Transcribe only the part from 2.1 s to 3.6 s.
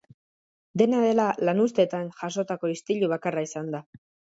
jazotako istilu bakarra